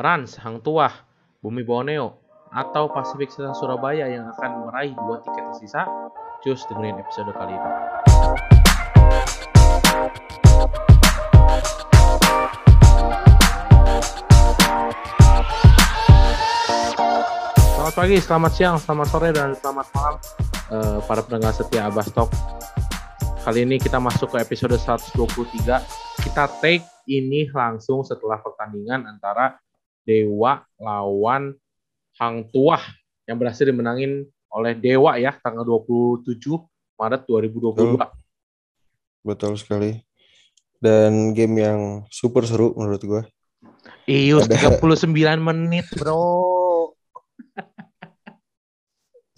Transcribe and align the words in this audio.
Rans, 0.00 0.40
Hang 0.40 0.64
Tuah, 0.64 1.04
Bumi 1.44 1.60
Borneo, 1.60 2.16
atau 2.48 2.88
Pasifik 2.88 3.28
Selatan 3.28 3.52
Surabaya 3.52 4.08
yang 4.08 4.32
akan 4.32 4.64
meraih 4.64 4.96
dua 4.96 5.20
tiket 5.20 5.44
tersisa? 5.52 5.84
Cus 6.40 6.64
dengerin 6.72 6.96
episode 7.04 7.28
kali 7.36 7.52
ini. 7.52 7.70
Selamat 17.76 17.92
pagi, 17.92 18.16
selamat 18.24 18.52
siang, 18.56 18.76
selamat 18.80 19.06
sore, 19.12 19.28
dan 19.36 19.52
selamat 19.52 19.86
malam 19.92 20.16
eh, 20.80 20.98
para 21.04 21.20
pendengar 21.20 21.52
setia 21.52 21.92
Abastok. 21.92 22.32
Kali 23.44 23.68
ini 23.68 23.76
kita 23.76 24.00
masuk 24.00 24.32
ke 24.32 24.40
episode 24.48 24.80
123. 24.80 25.12
Kita 26.24 26.48
take 26.64 26.88
ini 27.04 27.52
langsung 27.52 28.00
setelah 28.00 28.40
pertandingan 28.40 29.04
antara 29.04 29.60
Dewa 30.10 30.66
lawan 30.82 31.54
Hang 32.18 32.50
Tuah 32.50 32.82
yang 33.30 33.38
berhasil 33.38 33.62
dimenangin 33.62 34.26
oleh 34.50 34.74
Dewa 34.74 35.14
ya 35.14 35.38
tanggal 35.38 35.62
27 35.62 36.26
Maret 36.98 37.22
2022. 37.30 37.94
Betul. 37.94 38.10
Betul 39.22 39.52
sekali. 39.54 40.02
Dan 40.82 41.30
game 41.36 41.62
yang 41.62 41.80
super 42.10 42.42
seru 42.42 42.74
menurut 42.74 43.02
gue. 43.04 43.22
Ius 44.10 44.50
Ada- 44.50 44.82
39 44.82 45.06
menit, 45.38 45.86
Bro. 45.94 46.98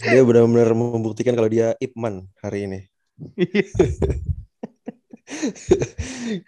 Dia 0.02 0.26
benar-benar 0.26 0.74
membuktikan 0.74 1.38
kalau 1.38 1.46
dia 1.46 1.78
Ipman 1.78 2.26
hari 2.42 2.66
ini. 2.66 2.80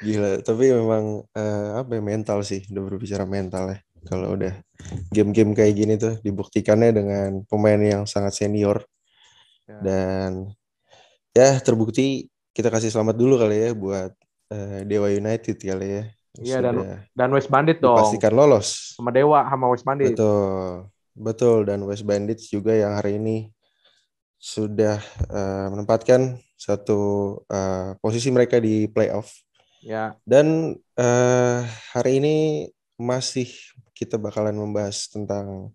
Gila, 0.02 0.43
tapi 0.43 0.74
memang 0.74 1.23
eh, 1.30 1.70
apa 1.79 1.91
ya 1.95 2.02
mental 2.02 2.43
sih, 2.43 2.66
udah 2.70 2.82
berbicara 2.82 3.23
mental 3.23 3.70
ya. 3.70 3.79
Kalau 4.04 4.36
udah 4.36 4.52
game-game 5.10 5.52
kayak 5.52 5.74
gini 5.74 5.94
tuh 5.96 6.20
dibuktikannya 6.20 6.90
dengan 6.92 7.28
pemain 7.48 7.80
yang 7.80 8.02
sangat 8.04 8.37
senior 8.37 8.84
Ya. 9.65 9.80
dan 9.80 10.52
ya 11.32 11.56
terbukti 11.56 12.29
kita 12.52 12.68
kasih 12.68 12.92
selamat 12.92 13.16
dulu 13.16 13.40
kali 13.40 13.64
ya 13.64 13.70
buat 13.73 14.12
eh, 14.52 14.84
Dewa 14.84 15.09
United 15.09 15.56
kali 15.56 15.88
ya. 15.88 16.04
Iya, 16.37 16.56
dan- 16.60 17.09
Dan 17.16 17.29
West 17.32 17.48
Bandit 17.48 17.80
dong. 17.80 17.96
dipastikan 17.96 18.37
lolos. 18.37 18.92
Sama 18.92 19.09
Dewa 19.09 19.40
sama 19.48 19.73
West 19.73 19.88
Bandit. 19.88 20.12
Betul, 20.12 20.84
betul. 21.16 21.59
Dan 21.64 21.80
West 21.88 22.04
Bandits 22.04 22.52
juga 22.52 22.76
yang 22.76 22.92
hari 22.92 23.16
ini 23.16 23.48
sudah 24.36 25.01
eh, 25.32 25.66
menempatkan 25.73 26.36
satu 26.60 27.01
eh, 27.48 27.96
posisi 28.04 28.29
mereka 28.29 28.60
di 28.60 28.84
playoff. 28.84 29.32
Ya, 29.80 30.12
Dan 30.29 30.76
eh, 30.76 31.59
hari 31.96 32.20
ini 32.20 32.36
masih 33.01 33.48
kita 33.95 34.18
bakalan 34.18 34.59
membahas 34.59 35.09
tentang 35.09 35.70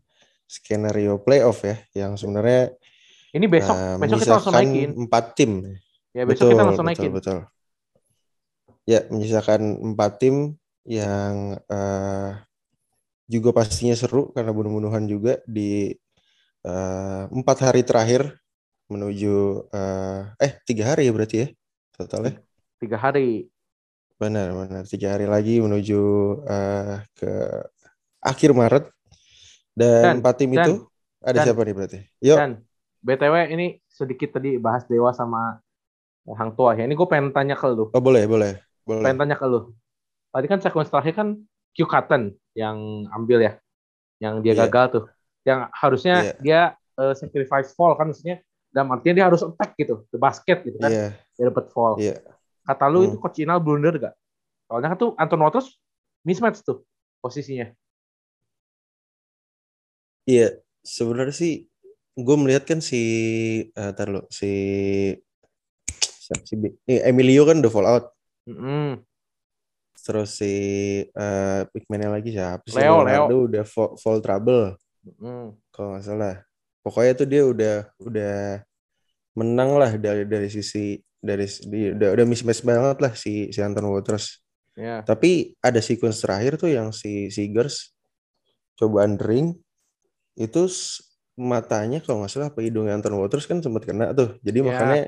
skenario 0.46 1.18
playoff 1.24 1.64
ya, 1.64 1.80
yang 1.96 2.20
sebenarnya 2.20 2.76
ini 3.30 3.46
besok 3.46 3.78
eh, 3.78 3.96
besok 4.02 4.18
kita 4.26 4.34
langsung 4.42 4.56
naikin. 4.58 4.90
empat 5.06 5.26
tim. 5.38 5.52
Ya, 6.10 6.24
besok 6.26 6.50
kita 6.50 6.64
langsung 6.66 6.86
betul, 6.86 6.98
naikin. 6.98 7.12
betul. 7.14 7.38
Ya, 8.90 9.00
menyisakan 9.06 9.62
empat 9.94 10.12
tim 10.18 10.36
yang 10.90 11.62
eh, 11.70 12.30
juga 13.30 13.50
pastinya 13.54 13.94
seru 13.94 14.34
karena 14.34 14.50
bunuh-bunuhan 14.50 15.06
juga 15.06 15.38
di 15.46 15.94
eh, 16.66 17.24
empat 17.30 17.58
hari 17.70 17.86
terakhir 17.86 18.34
menuju 18.90 19.70
eh, 19.70 20.22
eh 20.42 20.52
tiga 20.66 20.90
hari 20.90 21.06
ya 21.06 21.14
berarti 21.14 21.36
ya 21.46 21.48
totalnya. 21.94 22.42
Tiga 22.82 22.98
hari. 22.98 23.46
Benar, 24.18 24.52
benar. 24.52 24.84
Tiga 24.90 25.14
hari 25.14 25.30
lagi 25.30 25.62
menuju 25.62 26.02
eh, 26.50 27.06
ke 27.14 27.32
akhir 28.22 28.52
Maret. 28.52 28.86
Dan, 29.74 30.02
Dan- 30.04 30.18
empat 30.20 30.36
tim 30.38 30.52
dan- 30.52 30.60
itu 30.68 30.74
ada 31.20 31.36
dan- 31.40 31.46
siapa 31.48 31.62
nih 31.64 31.76
berarti? 31.76 32.00
Yuk, 32.20 32.38
Dan 32.38 32.52
BTW 33.00 33.36
ini 33.50 33.66
sedikit 33.88 34.36
tadi 34.36 34.60
bahas 34.60 34.84
Dewa 34.86 35.12
sama 35.12 35.60
Hang 36.30 36.52
Tuah 36.54 36.76
ya. 36.76 36.84
Ini 36.84 36.94
gue 36.94 37.08
pengen 37.08 37.32
tanya 37.32 37.56
ke 37.56 37.66
lu. 37.72 37.88
oh 37.90 38.02
boleh, 38.04 38.28
boleh, 38.28 38.60
boleh. 38.84 39.04
Pengen 39.04 39.18
tanya 39.18 39.36
ke 39.36 39.46
lu. 39.48 39.72
Tadi 40.30 40.46
kan 40.46 40.60
sequence 40.60 40.92
terakhir 40.92 41.16
kan 41.16 41.28
Q 41.74 41.88
Cotton 41.88 42.36
yang 42.54 42.78
ambil 43.10 43.40
ya. 43.42 43.54
Yang 44.20 44.36
dia 44.44 44.54
Iya. 44.54 44.62
gagal 44.68 44.86
tuh. 44.92 45.04
Yang 45.48 45.60
harusnya 45.74 46.16
Iya. 46.22 46.34
dia 46.44 46.60
eh, 47.00 47.16
sacrifice 47.16 47.72
fall 47.72 47.96
kan 47.96 48.12
maksudnya 48.12 48.44
dalam 48.70 48.92
artian 48.92 49.16
dia 49.16 49.24
harus 49.26 49.40
attack 49.40 49.80
gitu, 49.80 50.04
the 50.12 50.20
basket 50.20 50.68
gitu 50.68 50.76
kan. 50.78 50.92
Iya, 50.92 51.08
Dia 51.34 51.44
dapat 51.48 51.72
fall. 51.72 51.96
iya. 51.98 52.20
Kata 52.62 52.86
lu 52.86 53.00
Hmm. 53.02 53.08
itu 53.08 53.18
Coach 53.18 53.40
Inal 53.40 53.64
blunder 53.64 53.96
gak? 53.96 54.14
Soalnya 54.68 54.92
kan 54.92 54.98
tuh 55.00 55.12
Anton 55.16 55.40
Waters 55.40 55.80
mismatch 56.22 56.60
tuh 56.62 56.84
posisinya. 57.24 57.72
Iya, 60.30 60.62
sebenarnya 60.86 61.34
sih 61.34 61.66
gue 62.14 62.36
melihat 62.38 62.70
kan 62.70 62.86
si 62.86 63.02
eh 63.74 63.92
tar 63.98 64.14
lu, 64.14 64.22
si 64.30 64.52
siapa 65.98 66.46
sih 66.46 66.58
Bi- 66.62 66.78
ini 66.86 67.02
Emilio 67.02 67.50
kan 67.50 67.58
udah 67.58 67.72
fall 67.74 67.90
out. 67.90 68.06
Mm-mm. 68.46 69.02
Terus 69.98 70.38
si 70.38 70.54
eh 71.10 71.62
Pigman-nya 71.74 72.14
lagi 72.14 72.30
siapa 72.30 72.62
sih? 72.70 72.78
Leo, 72.78 73.02
Leonardo 73.02 73.50
udah 73.50 73.66
fall, 73.66 73.98
fall 73.98 74.22
trouble 74.22 74.78
Mm-mm. 75.02 75.58
kalau 75.74 75.98
nggak 75.98 76.06
salah. 76.06 76.36
Pokoknya 76.86 77.14
tuh 77.18 77.28
dia 77.28 77.44
udah 77.50 77.76
udah 77.98 78.38
menang 79.34 79.82
lah 79.82 79.92
dari 79.98 80.30
dari 80.30 80.50
sisi 80.54 81.02
dari 81.18 81.50
di, 81.50 81.90
udah 81.98 82.10
udah 82.14 82.26
mismatch 82.30 82.62
banget 82.62 82.98
lah 83.02 83.14
si 83.18 83.50
si 83.50 83.60
Anton 83.66 83.90
Waters. 83.90 84.46
Ya. 84.78 85.02
Tapi 85.02 85.58
ada 85.58 85.82
sequence 85.82 86.22
terakhir 86.22 86.62
tuh 86.62 86.70
yang 86.70 86.94
si 86.94 87.34
Seegers 87.34 87.98
coba 88.78 89.10
undering 89.10 89.58
itu 90.44 90.60
matanya 91.52 91.98
kalau 92.04 92.18
nggak 92.20 92.32
salah 92.34 92.48
apa 92.52 92.60
hidungnya 92.66 92.94
Anton 92.98 93.16
Waters 93.22 93.46
kan 93.50 93.58
sempat 93.66 93.84
kena 93.90 94.06
tuh. 94.20 94.30
Jadi 94.48 94.60
Ya. 94.60 94.70
makanya 94.70 95.02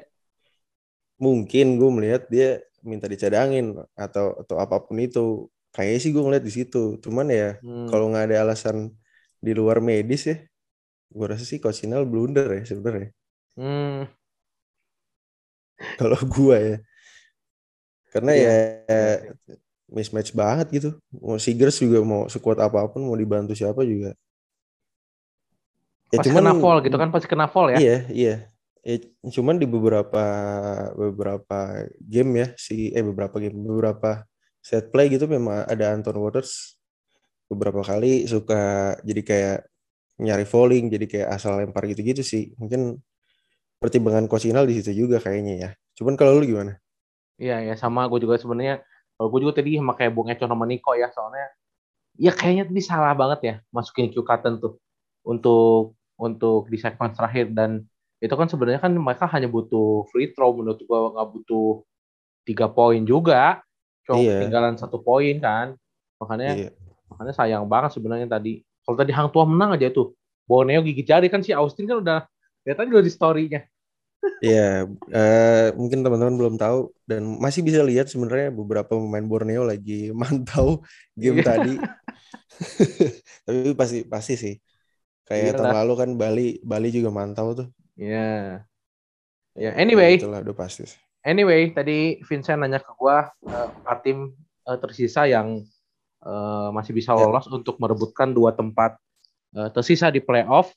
mungkin 1.25 1.65
gue 1.79 1.89
melihat 1.97 2.21
dia 2.33 2.47
minta 2.81 3.05
dicadangin 3.13 3.77
atau 3.93 4.25
atau 4.41 4.55
apa 4.63 4.75
pun 4.85 4.97
itu. 5.01 5.47
Kayaknya 5.75 5.99
sih 6.03 6.11
gue 6.15 6.23
ngeliat 6.25 6.43
di 6.47 6.53
situ. 6.57 6.77
Cuman 7.03 7.27
ya 7.31 7.47
Hmm. 7.61 7.87
kalau 7.89 8.11
nggak 8.11 8.25
ada 8.31 8.35
alasan 8.43 8.77
di 9.45 9.51
luar 9.59 9.77
medis 9.79 10.21
ya, 10.29 10.35
gue 11.15 11.25
rasa 11.31 11.45
sih 11.51 11.59
Coach 11.63 11.83
Inal 11.87 12.03
blunder 12.11 12.47
ya 12.57 12.63
sebenarnya. 12.71 13.09
Hmm. 13.55 14.07
Kalau 15.99 16.19
gue 16.35 16.57
ya, 16.69 16.75
karena 18.11 18.31
Iya. 18.35 18.49
ya 18.89 19.31
mismatch 19.91 20.31
banget 20.41 20.67
gitu. 20.75 20.89
Mau 21.11 21.37
Seegers 21.43 21.77
juga 21.83 21.99
mau 22.11 22.21
sekuat 22.31 22.57
apa 22.63 22.79
pun 22.91 23.01
mau 23.07 23.17
dibantu 23.19 23.53
siapa 23.57 23.81
juga. 23.83 24.15
Ya 26.11 26.19
Pasti 26.19 26.35
kena 26.35 26.53
fall 26.59 26.83
gitu 26.83 26.97
kan, 26.99 27.09
pasti 27.09 27.27
kena 27.31 27.47
fall 27.47 27.71
ya. 27.71 27.77
Iya, 27.79 27.97
iya. 28.11 28.35
Ya, 28.81 28.97
cuman 29.29 29.61
di 29.61 29.69
beberapa 29.69 30.25
beberapa 30.97 31.85
game 32.01 32.31
ya 32.41 32.47
si 32.57 32.89
eh 32.89 33.05
beberapa 33.05 33.37
game 33.37 33.53
beberapa 33.53 34.25
set 34.57 34.89
play 34.89 35.05
gitu 35.13 35.29
memang 35.29 35.69
ada 35.69 35.93
Anton 35.93 36.17
Waters 36.17 36.81
beberapa 37.45 37.85
kali 37.85 38.25
suka 38.25 38.97
jadi 39.05 39.21
kayak 39.21 39.59
nyari 40.17 40.49
falling 40.49 40.89
jadi 40.89 41.05
kayak 41.05 41.27
asal 41.29 41.61
lempar 41.61 41.85
gitu-gitu 41.85 42.25
sih 42.25 42.57
mungkin 42.57 42.97
pertimbangan 43.77 44.25
coach 44.25 44.49
Inal 44.49 44.65
di 44.65 44.81
situ 44.81 45.05
juga 45.05 45.21
kayaknya 45.21 45.53
ya 45.57 45.69
cuman 45.97 46.17
kalau 46.17 46.41
lu 46.41 46.49
gimana 46.49 46.81
Iya 47.41 47.73
ya 47.73 47.73
sama 47.77 48.09
gue 48.09 48.21
juga 48.21 48.37
sebenarnya 48.37 48.85
kalau 49.17 49.29
gue 49.33 49.39
juga 49.45 49.61
tadi 49.61 49.77
sama 49.77 49.97
kayak 49.97 50.13
Bung 50.13 50.29
Econ 50.29 50.49
sama 50.49 50.65
Niko 50.69 50.93
ya 50.93 51.09
soalnya 51.13 51.53
ya 52.17 52.33
kayaknya 52.33 52.65
tadi 52.69 52.81
salah 52.81 53.13
banget 53.17 53.39
ya 53.41 53.55
masukin 53.73 54.09
Q 54.09 54.25
Cotton 54.25 54.57
tuh 54.57 54.77
untuk 55.25 55.97
untuk 56.21 56.69
di 56.71 56.77
sequence 56.77 57.17
terakhir 57.17 57.49
dan 57.57 57.81
itu 58.21 58.33
kan 58.37 58.47
sebenarnya 58.51 58.81
kan 58.85 58.93
mereka 58.93 59.25
hanya 59.33 59.49
butuh 59.49 60.05
free 60.13 60.29
throw 60.33 60.53
menurut 60.53 60.77
gue 60.81 60.99
nggak 61.17 61.27
butuh 61.33 61.67
tiga 62.47 62.67
poin 62.69 63.01
juga 63.05 63.61
cuma 64.05 64.17
Iya. 64.17 64.33
ketinggalan 64.33 64.75
satu 64.81 64.97
poin 65.01 65.35
kan 65.41 65.67
makanya 66.21 66.51
iya 66.57 66.69
makanya 67.09 67.33
sayang 67.37 67.65
banget 67.69 67.91
sebenarnya 67.97 68.27
tadi 68.29 68.61
kalau 68.85 68.97
tadi 68.97 69.11
Hang 69.13 69.29
Tua 69.33 69.45
menang 69.49 69.77
aja 69.77 69.87
tuh 69.93 70.13
Borneo 70.49 70.81
gigit 70.85 71.05
jari 71.07 71.27
kan 71.33 71.41
si 71.45 71.53
Austin 71.53 71.85
kan 71.89 72.01
udah 72.03 72.19
lihat 72.65 72.77
aja 72.81 72.89
udah 72.89 73.05
di 73.05 73.13
story-nya 73.13 73.61
Iya, 74.45 74.61
eh, 75.15 75.69
mungkin 75.79 75.99
teman-teman 76.03 76.33
belum 76.39 76.55
tahu 76.61 76.77
dan 77.09 77.21
masih 77.45 77.61
bisa 77.67 77.81
lihat 77.89 78.05
sebenarnya 78.09 78.49
beberapa 78.59 78.93
pemain 78.97 79.25
Borneo 79.31 79.61
lagi 79.71 79.93
mantau 80.21 80.81
game 81.21 81.39
Iya. 81.39 81.43
tadi. 81.45 81.69
Tapi 83.45 83.71
pasti 83.79 83.97
pasti 84.07 84.33
sih. 84.43 84.53
Kayak 85.23 85.55
tahun 85.55 85.63
Iyalah. 85.67 85.77
lalu 85.83 85.93
kan 85.95 86.09
Bali 86.15 86.47
Bali 86.61 86.89
juga 86.89 87.09
mantau 87.09 87.53
tuh. 87.53 87.67
ya 87.93 88.63
ya 89.53 89.71
anyway 89.75 90.17
Itulah 90.17 90.41
udah 90.41 90.55
pasti. 90.55 90.87
Anyway, 91.21 91.69
tadi 91.69 92.17
Vincent 92.25 92.57
nanya 92.57 92.81
ke 92.81 92.89
gua 92.97 93.29
eh, 93.45 93.67
empat 93.69 93.97
tim 94.01 94.33
eh, 94.65 94.77
tersisa 94.81 95.29
yang 95.29 95.61
eh, 96.19 96.69
masih 96.73 96.91
bisa 96.91 97.13
Ya. 97.13 97.21
lolos 97.21 97.45
untuk 97.45 97.77
merebutkan 97.77 98.33
dua 98.33 98.49
tempat 98.51 98.97
eh, 99.53 99.69
tersisa 99.69 100.09
di 100.09 100.17
playoff. 100.17 100.73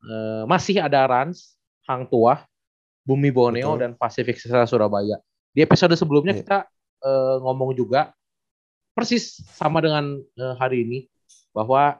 Eh, 0.00 0.44
masih 0.44 0.80
ada 0.80 1.08
Rans, 1.08 1.56
Hang 1.88 2.04
Tuah, 2.04 2.44
Bumi 3.00 3.32
Borneo 3.32 3.72
Betul. 3.72 3.80
dan 3.80 3.90
Pasifik 3.96 4.36
Selatan 4.36 4.68
Surabaya. 4.68 5.16
Di 5.50 5.64
episode 5.64 5.96
sebelumnya 5.96 6.36
Ya. 6.36 6.40
kita 6.44 6.58
eh, 7.00 7.36
ngomong 7.40 7.72
juga 7.72 8.12
persis 8.92 9.40
sama 9.56 9.80
dengan 9.80 10.20
eh, 10.20 10.54
hari 10.60 10.84
ini 10.84 10.98
bahwa 11.56 11.96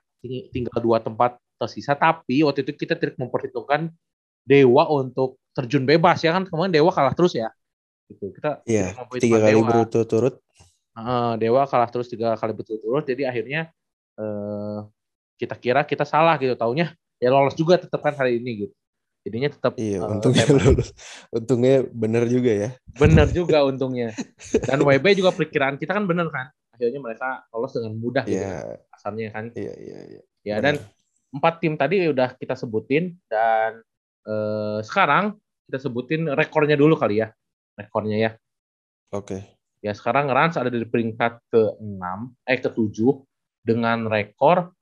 tinggal 0.52 0.76
dua 0.78 1.00
tempat 1.00 1.40
tersisa 1.60 1.92
tapi 1.92 2.40
waktu 2.40 2.64
itu 2.64 2.72
kita 2.72 2.96
tidak 2.96 3.20
memperhitungkan 3.20 3.92
Dewa 4.40 4.88
untuk 4.88 5.36
terjun 5.52 5.84
bebas 5.84 6.24
ya 6.24 6.32
kan? 6.32 6.48
Kemarin 6.48 6.72
Dewa 6.72 6.88
kalah 6.88 7.12
terus 7.12 7.36
ya? 7.36 7.52
Gitu. 8.08 8.32
Kita 8.32 8.64
iya 8.64 8.96
tiga 9.20 9.38
kali 9.38 9.60
berturut-turut. 9.60 10.40
Uh, 10.96 11.36
Dewa 11.38 11.68
kalah 11.68 11.92
terus 11.92 12.08
tiga 12.08 12.34
kali 12.34 12.56
berturut-turut 12.56 13.04
jadi 13.06 13.30
akhirnya 13.30 13.70
uh, 14.18 14.88
kita 15.38 15.54
kira 15.60 15.86
kita 15.86 16.02
salah 16.02 16.36
gitu 16.36 16.52
taunya 16.58 16.92
ya 17.22 17.32
lolos 17.32 17.54
juga 17.54 17.78
tetap 17.78 18.00
kan 18.00 18.16
hari 18.16 18.40
ini 18.40 18.66
gitu. 18.66 18.74
Jadinya 19.20 19.52
tetap 19.52 19.76
iya 19.76 20.00
uh, 20.00 20.16
untungnya 20.16 20.48
lulus 20.48 20.96
untungnya 21.28 21.84
benar 21.92 22.24
juga 22.26 22.50
ya. 22.50 22.70
Benar 22.96 23.28
juga 23.30 23.62
untungnya. 23.70 24.16
Dan 24.64 24.80
WB 24.82 25.20
juga 25.20 25.30
perkiraan 25.36 25.76
kita 25.76 25.92
kan 25.92 26.08
benar 26.08 26.32
kan? 26.32 26.48
Akhirnya 26.72 27.00
mereka 27.04 27.44
lolos 27.52 27.76
dengan 27.76 27.92
mudah 28.00 28.24
yeah. 28.24 28.32
gitu 28.32 28.48
iya. 28.48 28.76
asalnya 28.96 29.28
kan. 29.30 29.44
Iya 29.52 29.74
iya 29.76 29.98
iya. 30.08 30.20
Ya 30.40 30.56
dan 30.64 30.80
empat 31.30 31.62
tim 31.62 31.78
tadi 31.78 32.10
udah 32.10 32.34
kita 32.34 32.58
sebutin 32.58 33.14
dan 33.30 33.82
uh, 34.26 34.82
sekarang 34.82 35.38
kita 35.70 35.78
sebutin 35.78 36.26
rekornya 36.34 36.74
dulu 36.74 36.98
kali 36.98 37.22
ya 37.22 37.30
rekornya 37.78 38.16
ya. 38.18 38.30
Oke. 39.10 39.38
Okay. 39.38 39.42
ya 39.80 39.96
sekarang 39.96 40.28
Rans 40.28 40.60
ada 40.60 40.68
di 40.68 40.84
peringkat 40.84 41.40
ke-6 41.48 42.04
eh 42.44 42.58
ke-7 42.60 42.98
dengan 43.64 44.10
rekor 44.10 44.74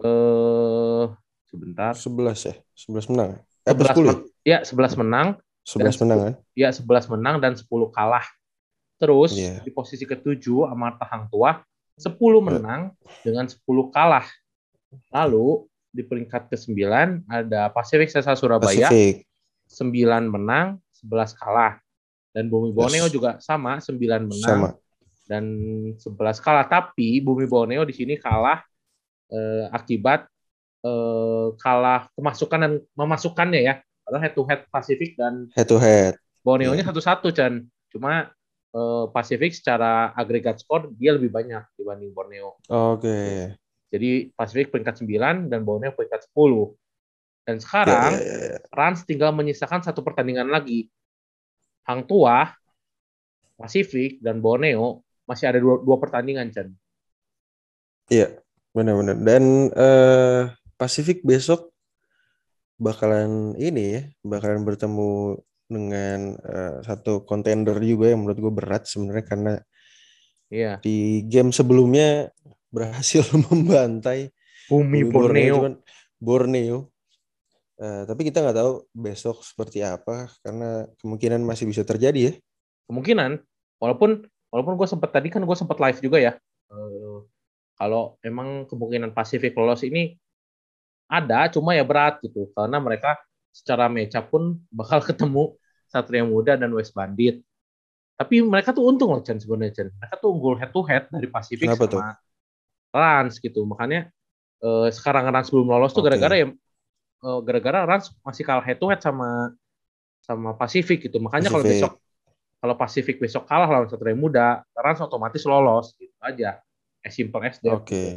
eh 0.00 1.04
sebentar. 1.50 1.92
11 1.92 2.48
ya? 2.48 2.54
11 2.78 3.10
menang? 3.12 3.30
Eh 3.66 3.74
11 3.74 4.24
10 4.46 4.46
ya? 4.46 4.58
11 4.62 5.02
menang. 5.02 5.28
11 5.66 6.02
menang 6.06 6.18
kan? 6.24 6.34
Ya 6.56 6.68
11 6.72 7.12
menang 7.12 7.36
dan 7.42 7.52
10 7.58 7.66
kalah. 7.92 8.24
Terus 9.00 9.32
yeah. 9.32 9.60
di 9.64 9.72
posisi 9.72 10.04
ke-7 10.04 10.44
Amarta 10.68 11.08
Hang 11.08 11.28
Tua 11.32 11.56
10 11.96 12.16
menang 12.40 12.92
yeah. 12.96 13.20
dengan 13.24 13.46
10 13.48 13.60
kalah 13.92 14.24
Lalu 15.10 15.70
di 15.90 16.06
peringkat 16.06 16.50
ke-9 16.50 16.78
ada 17.26 17.70
Pacific 17.74 18.10
Sesa 18.10 18.34
Surabaya. 18.38 18.86
Pacific. 18.90 19.26
9 19.70 20.26
menang, 20.26 20.78
11 21.02 21.34
kalah. 21.38 21.78
Dan 22.30 22.46
Bumi 22.46 22.70
Borneo 22.70 23.10
yes. 23.10 23.14
juga 23.14 23.30
sama, 23.42 23.82
9 23.82 23.98
menang 23.98 24.38
sama. 24.38 24.68
dan 25.26 25.44
11 25.98 26.42
kalah. 26.42 26.66
Tapi 26.66 27.18
Bumi 27.22 27.46
Borneo 27.46 27.82
di 27.82 27.94
sini 27.94 28.14
kalah 28.18 28.62
eh, 29.30 29.66
akibat 29.70 30.26
eh, 30.86 31.46
kalah 31.58 32.06
kemasukan 32.14 32.58
dan 32.62 32.72
memasukkannya 32.94 33.60
ya. 33.62 33.74
Padahal 34.06 34.22
head 34.26 34.34
to 34.34 34.42
head 34.46 34.60
Pacific 34.70 35.14
dan 35.18 35.50
head 35.54 35.66
to 35.66 35.78
head. 35.78 36.18
Borneo-nya 36.40 36.82
iya. 36.82 36.88
satu-satu, 36.88 37.34
Chan. 37.34 37.66
Cuma 37.90 38.30
eh, 38.74 39.04
Pacific 39.10 39.54
secara 39.54 40.14
agregat 40.14 40.62
skor 40.62 40.90
dia 40.94 41.14
lebih 41.14 41.34
banyak 41.34 41.66
dibanding 41.74 42.14
Borneo. 42.14 42.58
Oke. 42.70 43.06
Okay. 43.06 43.59
Jadi 43.90 44.30
Pacific 44.32 44.70
peringkat 44.70 45.02
9 45.02 45.50
dan 45.50 45.60
Borneo 45.66 45.90
peringkat 45.92 46.30
10. 46.30 46.72
Dan 47.44 47.56
sekarang 47.58 48.12
yeah, 48.14 48.22
yeah, 48.22 48.40
yeah. 48.54 48.60
Rans 48.70 49.02
tinggal 49.02 49.34
menyisakan 49.34 49.82
satu 49.82 50.06
pertandingan 50.06 50.46
lagi. 50.46 50.86
Hang 51.82 52.06
Tua, 52.06 52.46
Pacific, 53.58 54.22
dan 54.22 54.38
Borneo 54.38 55.02
masih 55.26 55.50
ada 55.50 55.58
dua, 55.58 55.82
dua 55.82 55.96
pertandingan, 55.98 56.54
Chan. 56.54 56.70
Iya, 58.06 58.38
benar-benar. 58.70 59.18
Dan 59.18 59.70
uh, 59.74 60.54
Pacific 60.78 61.26
besok 61.26 61.74
bakalan 62.78 63.58
ini 63.58 63.84
ya, 63.98 64.02
bakalan 64.22 64.62
bertemu 64.62 65.40
dengan 65.70 66.34
uh, 66.38 66.82
satu 66.82 67.22
kontender 67.22 67.78
juga 67.78 68.10
yang 68.10 68.26
menurut 68.26 68.38
gue 68.38 68.52
berat 68.54 68.82
sebenarnya 68.90 69.24
karena 69.26 69.54
yeah. 70.50 70.76
di 70.82 71.22
game 71.30 71.54
sebelumnya 71.54 72.34
berhasil 72.70 73.26
membantai 73.50 74.30
Bumi 74.70 75.02
Borneo. 75.02 75.54
Borneo. 75.58 75.78
Borneo. 76.22 76.78
Uh, 77.80 78.04
tapi 78.04 78.28
kita 78.28 78.44
nggak 78.44 78.58
tahu 78.60 78.84
besok 78.92 79.40
seperti 79.40 79.80
apa 79.80 80.28
karena 80.44 80.84
kemungkinan 81.00 81.40
masih 81.42 81.66
bisa 81.66 81.82
terjadi 81.82 82.20
ya. 82.30 82.32
Kemungkinan, 82.86 83.40
walaupun 83.80 84.28
walaupun 84.52 84.74
gue 84.76 84.86
sempat 84.86 85.10
tadi 85.16 85.32
kan 85.32 85.42
gue 85.42 85.56
sempat 85.56 85.80
live 85.80 85.98
juga 85.98 86.20
ya. 86.20 86.32
Uh, 86.68 87.24
kalau 87.80 88.20
emang 88.20 88.68
kemungkinan 88.68 89.16
Pasifik 89.16 89.56
lolos 89.56 89.80
ini 89.80 90.12
ada, 91.08 91.48
cuma 91.48 91.72
ya 91.72 91.82
berat 91.82 92.20
gitu 92.20 92.52
karena 92.52 92.76
mereka 92.78 93.16
secara 93.50 93.88
meca 93.88 94.20
pun 94.22 94.60
bakal 94.78 95.00
ketemu 95.00 95.56
Satria 95.88 96.22
Muda 96.22 96.54
dan 96.54 96.70
West 96.76 96.94
Bandit. 96.94 97.42
Tapi 98.20 98.44
mereka 98.44 98.76
tuh 98.76 98.84
untung 98.84 99.16
loh 99.16 99.24
Chen 99.24 99.40
sebenarnya 99.40 99.80
Chen. 99.80 99.88
Mereka 99.96 100.20
tuh 100.20 100.28
unggul 100.36 100.60
head 100.60 100.70
to 100.70 100.84
head 100.84 101.08
dari 101.08 101.26
Pasifik 101.32 101.72
sama 101.72 101.88
tuh? 101.88 102.04
Rans 102.90 103.38
gitu. 103.38 103.62
Makanya 103.66 104.10
uh, 104.62 104.86
sekarang 104.90 105.30
Rans 105.30 105.50
belum 105.50 105.66
lolos 105.70 105.94
tuh 105.94 106.04
gara-gara 106.04 106.34
okay. 106.36 106.44
ya 106.44 107.26
uh, 107.26 107.40
gara-gara 107.44 107.84
Rans 107.86 108.12
masih 108.24 108.44
kalah 108.44 108.64
head 108.64 108.78
to 108.80 108.86
head 108.88 109.00
sama 109.00 109.54
sama 110.20 110.54
Pasifik 110.56 111.08
gitu. 111.08 111.18
Makanya 111.22 111.48
kalau 111.48 111.64
besok 111.64 111.92
kalau 112.60 112.74
Pasifik 112.76 113.16
besok 113.16 113.48
kalah 113.48 113.68
lawan 113.68 113.88
Satria 113.88 114.12
Muda, 114.12 114.60
Rans 114.76 115.00
otomatis 115.00 115.42
lolos 115.48 115.96
gitu 115.96 116.12
aja. 116.20 116.60
As 117.00 117.16
simple 117.16 117.40
as 117.40 117.56
that. 117.64 117.72
Oke. 117.72 117.88
Okay. 117.88 118.10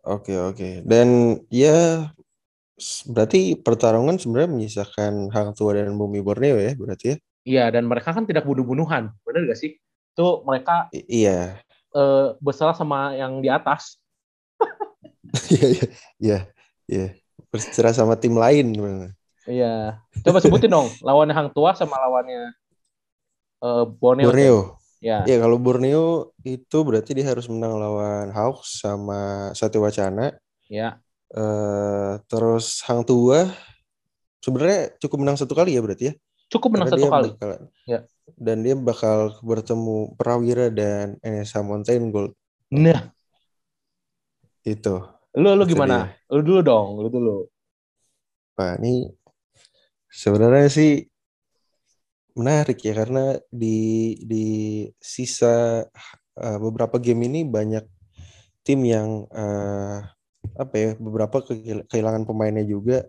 Oke, 0.00 0.32
okay, 0.32 0.38
oke. 0.38 0.56
Okay. 0.56 0.74
Dan 0.86 1.08
ya 1.52 2.08
berarti 3.04 3.58
pertarungan 3.60 4.16
sebenarnya 4.16 4.48
menyisakan 4.48 5.28
Hang 5.28 5.52
Tua 5.52 5.76
dan 5.76 5.92
Bumi 6.00 6.24
Borneo 6.24 6.56
ya, 6.56 6.72
berarti 6.72 7.04
ya? 7.12 7.16
Iya, 7.44 7.64
dan 7.68 7.84
mereka 7.84 8.16
kan 8.16 8.24
tidak 8.24 8.48
bunuh-bunuhan. 8.48 9.12
Benar 9.26 9.42
gak 9.44 9.60
sih? 9.60 9.76
Itu 10.16 10.40
mereka 10.48 10.88
I 10.96 11.04
iya 11.26 11.60
uh, 11.94 12.36
bersalah 12.38 12.74
sama 12.74 13.14
yang 13.14 13.40
di 13.42 13.48
atas. 13.50 13.98
Iya, 15.50 15.66
iya, 15.66 15.86
iya, 16.18 16.38
iya. 16.90 17.06
Berserah 17.50 17.94
sama 17.94 18.18
tim 18.18 18.34
lain. 18.34 18.74
Iya. 19.46 19.98
Coba 20.26 20.38
sebutin 20.42 20.70
dong, 20.70 20.90
lawannya 21.02 21.34
Hang 21.34 21.50
Tua 21.54 21.74
sama 21.74 21.98
lawannya 21.98 22.54
uh, 23.62 23.84
Borneo. 23.86 24.26
Borneo. 24.30 24.58
Ya. 25.00 25.24
Ya 25.24 25.40
kalau 25.40 25.56
Borneo 25.56 26.36
itu 26.44 26.78
berarti 26.84 27.16
dia 27.16 27.24
harus 27.24 27.48
menang 27.48 27.80
lawan 27.80 28.28
Hawks 28.36 28.84
sama 28.84 29.50
Satya 29.56 29.80
Wacana. 29.80 30.36
Ya. 30.68 31.00
Uh, 31.30 32.18
terus 32.26 32.82
Hang 32.84 33.06
Tua 33.06 33.48
sebenarnya 34.42 34.92
cukup 34.98 35.24
menang 35.24 35.38
satu 35.38 35.54
kali 35.56 35.78
ya 35.78 35.80
berarti 35.80 36.04
ya. 36.10 36.14
Cukup 36.50 36.74
menang 36.74 36.90
Karena 36.90 37.00
satu 37.00 37.14
kali. 37.14 37.28
Bakal, 37.38 37.50
ya 37.86 37.98
dan 38.40 38.64
dia 38.64 38.72
bakal 38.72 39.36
bertemu 39.44 40.16
Prawira 40.16 40.72
dan 40.72 41.20
NSA 41.20 41.60
Mountain 41.60 42.08
Gold. 42.08 42.32
Nah, 42.72 43.12
itu. 44.64 44.96
Lu 45.36 45.52
lu 45.52 45.64
gimana? 45.68 46.08
Dia. 46.08 46.32
Lu 46.32 46.40
dulu 46.40 46.60
dong, 46.64 46.88
lu 47.04 47.08
dulu. 47.12 47.36
Pak, 48.56 48.80
ini 48.80 49.12
sebenarnya 50.08 50.72
sih 50.72 51.04
menarik 52.32 52.80
ya 52.80 52.96
karena 52.96 53.36
di 53.52 54.16
di 54.24 54.46
sisa 54.96 55.84
uh, 56.40 56.58
beberapa 56.58 56.96
game 56.96 57.28
ini 57.28 57.44
banyak 57.44 57.84
tim 58.64 58.80
yang 58.88 59.28
uh, 59.28 60.00
apa 60.56 60.74
ya 60.74 60.90
beberapa 60.96 61.44
kehilangan 61.90 62.24
pemainnya 62.24 62.64
juga 62.64 63.04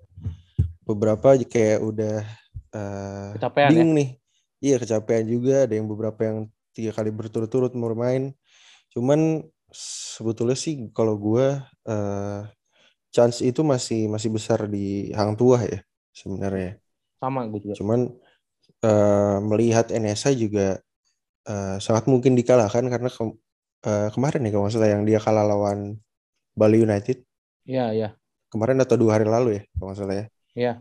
beberapa 0.83 1.39
kayak 1.39 1.79
udah 1.79 2.17
uh, 2.75 3.31
bingung 3.71 3.95
ya? 3.95 3.97
nih 4.03 4.09
iya 4.61 4.77
kecapean 4.77 5.25
juga. 5.27 5.65
Ada 5.65 5.73
yang 5.81 5.89
beberapa 5.89 6.21
yang 6.23 6.37
tiga 6.71 6.95
kali 6.95 7.11
berturut-turut 7.11 7.73
bermain. 7.75 8.31
Cuman 8.93 9.43
sebetulnya 9.73 10.55
sih 10.55 10.91
kalau 10.95 11.15
gue 11.17 11.59
uh, 11.87 12.41
chance 13.11 13.43
itu 13.43 13.63
masih 13.63 14.07
masih 14.07 14.31
besar 14.31 14.67
di 14.71 15.11
Hang 15.11 15.35
Tua 15.35 15.59
ya 15.65 15.79
sebenarnya. 16.15 16.79
Sama 17.19 17.47
gue 17.49 17.59
juga. 17.59 17.75
Cuman 17.75 17.99
uh, 18.85 19.37
melihat 19.43 19.91
NSA 19.91 20.31
juga 20.37 20.79
uh, 21.47 21.77
sangat 21.81 22.07
mungkin 22.07 22.33
dikalahkan 22.37 22.87
karena 22.87 23.09
ke, 23.11 23.23
uh, 23.87 24.09
kemarin 24.15 24.47
ya 24.47 24.51
kalau 24.55 24.67
yang 24.87 25.03
dia 25.03 25.19
kalah 25.19 25.45
lawan 25.45 25.99
Bali 26.55 26.83
United. 26.83 27.23
Iya 27.67 27.85
iya. 27.95 28.09
Kemarin 28.51 28.83
atau 28.83 28.99
dua 28.99 29.15
hari 29.15 29.27
lalu 29.27 29.59
ya 29.59 29.63
kalau 29.79 29.93
salah 29.95 30.15
ya. 30.15 30.25
Iya. 30.55 30.73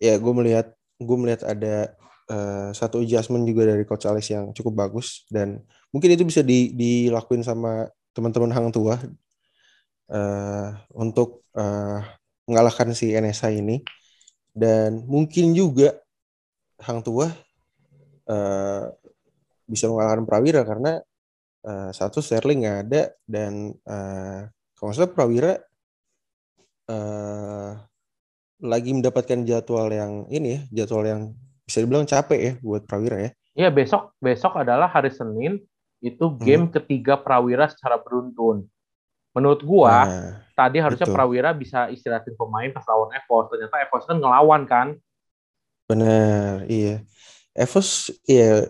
Ya 0.00 0.14
gue 0.16 0.32
melihat 0.32 0.72
gue 1.00 1.16
melihat 1.16 1.44
ada 1.48 1.96
uh, 2.30 2.70
satu 2.70 3.02
adjustment 3.02 3.42
juga 3.44 3.74
dari 3.74 3.82
coach 3.82 4.06
Alex 4.06 4.30
yang 4.30 4.54
cukup 4.54 4.86
bagus. 4.86 5.26
Dan 5.26 5.58
mungkin 5.90 6.14
itu 6.14 6.22
bisa 6.22 6.46
di, 6.46 6.70
dilakuin 6.72 7.42
sama 7.42 7.90
teman-teman 8.14 8.54
Hang 8.54 8.70
Tua 8.70 8.94
uh, 10.10 10.68
untuk 10.94 11.42
uh, 11.58 12.00
mengalahkan 12.46 12.94
si 12.94 13.10
NSA 13.10 13.58
ini. 13.58 13.82
Dan 14.54 15.04
mungkin 15.10 15.52
juga 15.52 15.98
Hang 16.78 17.02
Tua 17.02 17.26
uh, 18.30 18.84
bisa 19.70 19.86
mengalahkan 19.86 20.26
Prawira 20.26 20.62
karena 20.66 20.98
uh, 21.66 21.90
satu 21.94 22.18
Sterling 22.18 22.66
nggak 22.66 22.78
ada 22.88 23.02
dan 23.28 23.74
uh, 23.86 24.50
kalau 24.74 24.90
salah 24.90 25.12
Prawira 25.14 25.54
uh, 26.90 27.72
lagi 28.60 28.90
mendapatkan 28.92 29.46
jadwal 29.46 29.88
yang 29.88 30.26
ini 30.28 30.58
ya 30.58 30.84
jadwal 30.84 31.06
yang 31.06 31.22
bisa 31.70 31.78
dibilang 31.86 32.02
capek 32.02 32.40
ya 32.42 32.52
buat 32.58 32.82
Prawira 32.82 33.18
ya. 33.22 33.30
Iya 33.54 33.70
besok 33.70 34.18
besok 34.18 34.58
adalah 34.58 34.90
hari 34.90 35.14
Senin 35.14 35.62
itu 36.02 36.26
game 36.42 36.66
hmm. 36.66 36.74
ketiga 36.74 37.14
Prawira 37.14 37.70
secara 37.70 38.02
beruntun. 38.02 38.66
Menurut 39.30 39.62
gua 39.62 39.94
nah, 40.10 40.34
tadi 40.58 40.82
harusnya 40.82 41.06
itu. 41.06 41.14
Prawira 41.14 41.54
bisa 41.54 41.86
istirahatin 41.86 42.34
pemain 42.34 42.74
pas 42.74 42.82
lawan 42.90 43.14
Evos. 43.14 43.46
Ternyata 43.46 43.78
Evos 43.86 44.02
kan 44.02 44.18
ngelawan 44.18 44.62
kan. 44.66 44.86
Bener, 45.86 46.66
iya. 46.66 47.06
Evos 47.54 48.10
iya 48.26 48.66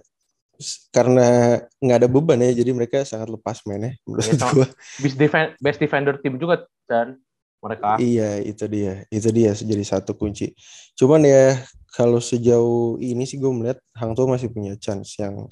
karena 0.93 1.57
nggak 1.81 1.99
ada 2.05 2.09
beban 2.13 2.45
ya, 2.45 2.53
jadi 2.53 2.77
mereka 2.77 3.01
sangat 3.09 3.33
lepas 3.33 3.65
mainnya 3.65 3.97
menurut 4.05 4.29
ya, 4.29 4.37
gua. 4.53 4.69
Best, 5.01 5.17
defend, 5.17 5.49
best 5.57 5.81
defender 5.81 6.21
tim 6.21 6.37
juga 6.37 6.69
dan 6.85 7.17
mereka. 7.65 7.97
Iya, 8.01 8.41
itu 8.45 8.65
dia. 8.69 9.05
Itu 9.09 9.29
dia 9.33 9.53
jadi 9.57 9.85
satu 9.85 10.13
kunci. 10.17 10.53
Cuman 10.97 11.25
ya 11.25 11.57
kalau 11.91 12.23
sejauh 12.23 13.03
ini 13.03 13.27
sih 13.27 13.37
gue 13.43 13.51
melihat 13.51 13.83
Hang 13.99 14.15
Tuah 14.15 14.31
masih 14.31 14.49
punya 14.55 14.79
chance 14.79 15.19
yang 15.19 15.51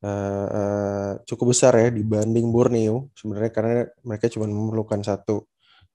uh, 0.00 1.20
cukup 1.28 1.52
besar 1.52 1.76
ya 1.76 1.88
dibanding 1.92 2.48
Borneo 2.48 3.12
sebenarnya 3.12 3.52
karena 3.52 3.74
mereka 4.00 4.32
cuma 4.32 4.48
memerlukan 4.48 5.04
satu 5.04 5.44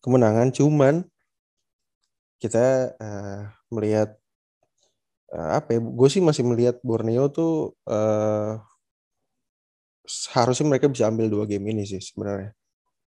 kemenangan. 0.02 0.54
Cuman 0.54 1.06
kita 2.42 2.94
uh, 2.98 3.42
melihat 3.74 4.18
uh, 5.34 5.62
apa 5.62 5.78
ya 5.78 5.80
gue 5.82 6.10
sih 6.10 6.22
masih 6.22 6.46
melihat 6.46 6.78
Borneo 6.86 7.30
tuh 7.34 7.78
uh, 7.90 8.62
harusnya 10.34 10.66
mereka 10.68 10.90
bisa 10.90 11.08
ambil 11.10 11.30
dua 11.30 11.46
game 11.50 11.74
ini 11.74 11.90
sih 11.90 12.02
sebenarnya. 12.02 12.54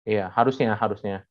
Iya 0.10 0.30
harusnya 0.34 0.74
harusnya. 0.78 1.26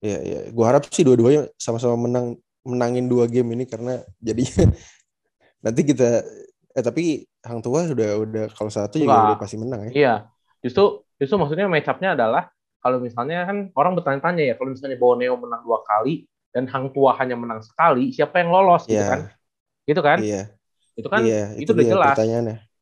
Iya 0.00 0.18
iya. 0.24 0.40
Gue 0.54 0.64
harap 0.64 0.88
sih 0.88 1.04
dua-duanya 1.04 1.50
sama-sama 1.58 2.08
menang 2.08 2.38
menangin 2.64 3.08
dua 3.08 3.24
game 3.24 3.56
ini 3.56 3.64
karena 3.64 4.04
jadinya 4.20 4.68
nanti 5.64 5.80
kita 5.84 6.24
eh 6.70 6.84
tapi 6.84 7.24
Hang 7.40 7.64
Tua 7.64 7.88
sudah 7.88 8.20
udah 8.20 8.44
kalau 8.52 8.70
satu 8.70 9.00
juga 9.00 9.32
udah 9.32 9.38
pasti 9.40 9.56
menang 9.56 9.88
ya. 9.88 9.92
Iya. 9.92 10.14
Justru 10.60 11.02
justru 11.16 11.36
maksudnya 11.40 11.66
match 11.66 11.88
up-nya 11.88 12.12
adalah 12.12 12.52
kalau 12.80 13.00
misalnya 13.00 13.48
kan 13.48 13.72
orang 13.76 13.92
bertanya-tanya 13.96 14.42
ya 14.44 14.54
kalau 14.56 14.72
misalnya 14.72 14.96
Borneo 15.00 15.36
menang 15.40 15.64
dua 15.64 15.80
kali 15.84 16.28
dan 16.52 16.68
Hang 16.68 16.92
Tua 16.92 17.16
hanya 17.16 17.38
menang 17.38 17.64
sekali, 17.64 18.10
siapa 18.10 18.42
yang 18.42 18.50
lolos 18.50 18.84
gitu 18.84 18.98
yeah. 18.98 19.10
kan? 19.10 19.20
Gitu 19.86 20.00
kan? 20.02 20.18
Iya. 20.20 20.42
Itu 20.98 21.08
kan 21.08 21.20
yeah, 21.24 21.48
itu, 21.56 21.70
itu 21.70 21.70
udah 21.72 21.86
jelas. 21.86 22.16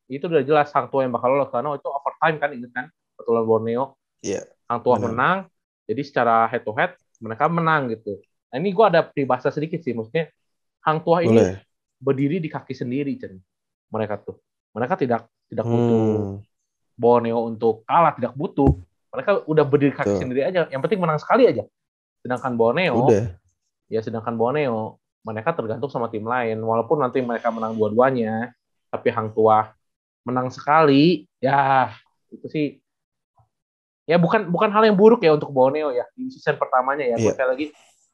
Itu 0.09 0.25
udah 0.27 0.43
jelas 0.45 0.69
Hang 0.75 0.89
Tua 0.91 1.07
yang 1.07 1.13
bakal 1.15 1.29
lolos 1.37 1.51
karena 1.53 1.77
itu 1.77 1.89
overtime 1.89 2.37
kan 2.41 2.51
inget 2.57 2.71
kan? 2.75 2.87
Betulan 3.15 3.45
Borneo. 3.47 3.85
Iya. 4.25 4.43
Yeah. 4.43 4.45
Hang 4.69 4.81
Tua 4.83 4.97
menang. 4.99 5.13
menang. 5.15 5.39
Jadi 5.89 6.03
secara 6.05 6.45
head 6.51 6.63
to 6.67 6.73
head 6.77 6.93
mereka 7.23 7.45
menang 7.49 7.93
gitu. 7.95 8.21
Nah 8.49 8.57
ini 8.57 8.73
gue 8.73 8.85
ada 8.85 9.05
peribahasa 9.05 9.53
sedikit 9.53 9.81
sih, 9.85 9.93
maksudnya 9.93 10.33
Hang 10.85 11.05
Tua 11.05 11.21
ini 11.21 11.37
Boleh. 11.37 11.57
berdiri 12.01 12.37
di 12.41 12.49
kaki 12.49 12.73
sendiri, 12.73 13.13
Chen. 13.21 13.37
Mereka 13.93 14.25
tuh. 14.25 14.41
Mereka 14.73 14.95
tidak 14.97 15.29
tidak 15.49 15.65
butuh 15.65 16.01
hmm. 16.01 16.37
Borneo 16.97 17.39
untuk 17.49 17.85
kalah, 17.85 18.17
tidak 18.17 18.33
butuh. 18.35 18.73
Mereka 19.13 19.49
udah 19.49 19.65
berdiri 19.65 19.93
kaki 19.93 20.17
Tuh. 20.17 20.21
sendiri 20.21 20.43
aja. 20.49 20.69
Yang 20.69 20.81
penting 20.89 21.01
menang 21.01 21.21
sekali 21.21 21.49
aja. 21.49 21.65
Sedangkan 22.25 22.57
Borneo, 22.57 23.09
udah. 23.09 23.37
ya 23.89 24.01
sedangkan 24.03 24.35
Borneo, 24.35 24.99
mereka 25.23 25.55
tergantung 25.55 25.89
sama 25.93 26.09
tim 26.09 26.25
lain. 26.25 26.59
Walaupun 26.61 27.01
nanti 27.01 27.21
mereka 27.23 27.53
menang 27.53 27.77
dua-duanya, 27.77 28.53
tapi 28.89 29.09
Hang 29.13 29.33
Tua 29.33 29.69
menang 30.25 30.53
sekali, 30.53 31.25
ya 31.41 31.93
itu 32.29 32.47
sih 32.53 32.67
ya 34.09 34.17
bukan 34.17 34.49
bukan 34.49 34.73
hal 34.73 34.89
yang 34.89 34.97
buruk 34.97 35.21
ya 35.21 35.37
untuk 35.37 35.53
Borneo 35.53 35.93
ya 35.93 36.05
di 36.17 36.33
season 36.33 36.57
pertamanya 36.57 37.05
ya. 37.05 37.17
Yeah. 37.17 37.33
Gue 37.33 37.45
lagi, 37.45 37.67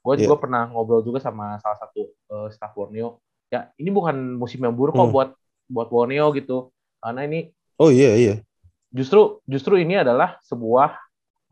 gue 0.04 0.12
yeah. 0.20 0.28
juga 0.28 0.37
pernah 0.37 0.68
ngobrol 0.68 1.00
juga 1.00 1.16
sama 1.25 1.56
salah 1.64 1.80
satu 1.80 2.12
uh, 2.28 2.49
staff 2.52 2.76
Borneo. 2.76 3.25
Ya 3.49 3.73
ini 3.80 3.88
bukan 3.88 4.37
musim 4.37 4.61
yang 4.61 4.76
buruk 4.76 4.92
kok 4.92 5.08
hmm. 5.08 5.14
buat 5.14 5.30
buat 5.68 5.88
Borneo 5.88 6.28
gitu 6.37 6.70
karena 7.00 7.25
ini 7.25 7.52
oh 7.80 7.88
iya 7.88 8.16
iya 8.16 8.34
justru 8.92 9.40
justru 9.49 9.80
ini 9.80 10.00
adalah 10.00 10.37
sebuah 10.44 10.96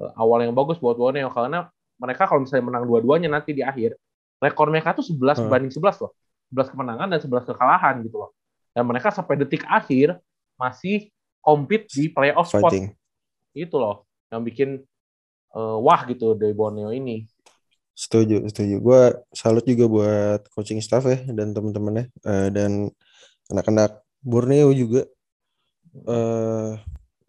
uh, 0.00 0.12
awal 0.16 0.44
yang 0.44 0.52
bagus 0.52 0.76
buat 0.80 0.97
Borneo 0.97 1.32
karena 1.32 1.68
mereka 1.97 2.28
kalau 2.28 2.44
misalnya 2.44 2.64
menang 2.68 2.85
dua-duanya 2.88 3.28
nanti 3.32 3.56
di 3.56 3.64
akhir 3.64 3.97
rekor 4.42 4.68
mereka 4.68 4.92
tuh 4.97 5.06
11 5.06 5.47
hmm. 5.47 5.49
banding 5.49 5.73
11 5.73 6.02
loh 6.02 6.12
11 6.52 6.73
kemenangan 6.76 7.06
dan 7.09 7.21
11 7.21 7.49
kekalahan 7.54 7.94
gitu 8.04 8.16
loh 8.21 8.30
dan 8.73 8.85
mereka 8.88 9.09
sampai 9.12 9.37
detik 9.40 9.64
akhir 9.68 10.16
masih 10.56 11.09
compete 11.40 11.88
di 11.92 12.09
playoff 12.12 12.49
spot 12.49 12.73
Fighting. 12.73 12.92
itu 13.52 13.76
loh 13.76 14.04
yang 14.32 14.40
bikin 14.44 14.80
uh, 15.52 15.76
wah 15.80 16.00
gitu 16.09 16.32
dari 16.37 16.52
Borneo 16.56 16.92
ini 16.92 17.28
setuju 18.02 18.42
setuju 18.50 18.82
gue 18.82 19.02
salut 19.30 19.62
juga 19.62 19.85
buat 19.87 20.40
coaching 20.50 20.82
staff 20.82 21.06
ya 21.06 21.23
dan 21.30 21.54
teman-temannya 21.54 22.11
uh, 22.26 22.50
dan 22.50 22.90
anak-anak 23.54 24.02
Borneo 24.18 24.75
juga 24.75 25.06
uh, 26.11 26.75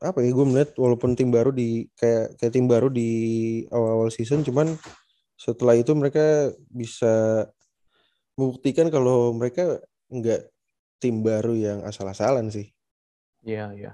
apa 0.02 0.20
ya 0.26 0.34
gue 0.34 0.46
melihat 0.50 0.74
walaupun 0.82 1.14
tim 1.14 1.30
baru 1.30 1.54
di 1.54 1.86
kayak 1.94 2.42
kayak 2.42 2.54
tim 2.58 2.66
baru 2.66 2.90
di 2.90 3.10
awal-awal 3.70 4.10
season 4.10 4.42
cuman 4.42 4.74
setelah 5.38 5.78
itu 5.78 5.94
mereka 5.94 6.50
bisa 6.74 7.46
membuktikan 8.34 8.90
kalau 8.90 9.30
mereka 9.38 9.78
enggak 10.10 10.50
tim 10.98 11.22
baru 11.22 11.54
yang 11.54 11.80
asal-asalan 11.84 12.50
sih. 12.50 12.72
Iya, 13.44 13.76
iya. 13.76 13.92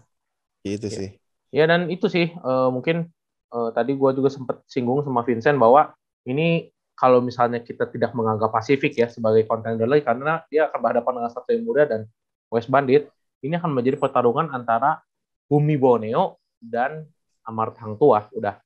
Gitu 0.62 0.88
ya. 0.88 0.96
sih. 0.96 1.10
Ya 1.50 1.66
dan 1.66 1.90
itu 1.90 2.06
sih 2.06 2.30
uh, 2.46 2.70
mungkin 2.70 3.10
uh, 3.50 3.74
tadi 3.74 3.98
gue 3.98 4.12
juga 4.14 4.30
sempat 4.30 4.62
singgung 4.70 5.02
sama 5.02 5.26
Vincent 5.26 5.58
bahwa 5.58 5.98
ini 6.30 6.70
kalau 6.94 7.24
misalnya 7.24 7.64
kita 7.64 7.90
tidak 7.90 8.12
menganggap 8.14 8.54
Pasifik 8.54 8.94
ya 8.94 9.08
sebagai 9.10 9.48
kontender 9.50 9.88
lagi 9.88 10.04
karena 10.04 10.44
dia 10.52 10.70
akan 10.70 10.80
berhadapan 10.84 11.14
dengan 11.24 11.32
Satria 11.32 11.64
Muda 11.64 11.84
dan 11.88 12.06
West 12.52 12.68
Bandit, 12.68 13.08
ini 13.40 13.56
akan 13.56 13.72
menjadi 13.72 13.96
pertarungan 13.96 14.52
antara 14.52 15.00
Bumi 15.48 15.80
Borneo 15.80 16.38
dan 16.60 17.08
Amart 17.48 17.80
Hang 17.80 17.96
Tua. 17.96 18.28
Udah. 18.36 18.60